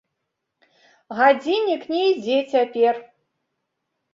[1.19, 2.95] Гадзіннік не ідзе цяпер.